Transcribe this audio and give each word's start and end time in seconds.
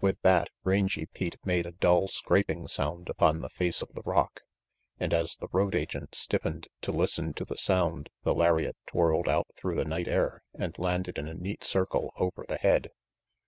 With 0.00 0.20
that, 0.22 0.50
Rangy 0.62 1.06
Pete 1.06 1.36
made 1.44 1.66
a 1.66 1.72
dull 1.72 2.06
scraping 2.06 2.68
sound 2.68 3.08
upon 3.08 3.40
the 3.40 3.48
face 3.48 3.82
of 3.82 3.92
the 3.92 4.02
rock, 4.04 4.42
and 5.00 5.12
as 5.12 5.34
the 5.34 5.48
road 5.50 5.74
agent 5.74 6.14
stiffened 6.14 6.68
to 6.82 6.92
listen 6.92 7.34
to 7.34 7.44
the 7.44 7.56
sound 7.58 8.08
the 8.22 8.36
lariat 8.36 8.76
twirled 8.86 9.28
out 9.28 9.48
through 9.56 9.74
the 9.74 9.84
night 9.84 10.06
air 10.06 10.44
and 10.56 10.78
landed 10.78 11.18
in 11.18 11.26
a 11.26 11.34
neat 11.34 11.64
circle 11.64 12.12
over 12.16 12.44
the 12.46 12.58
head. 12.58 12.92